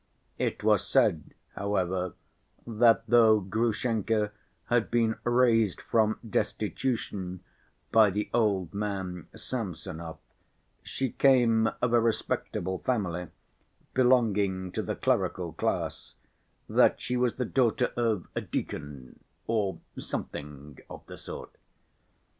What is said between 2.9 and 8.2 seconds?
though Grushenka had been raised from destitution by